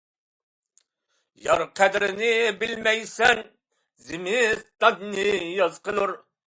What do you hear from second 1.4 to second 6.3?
يار قەدرىنى بىلمەيسەن، زىمىستاننى ياز قىلۇر.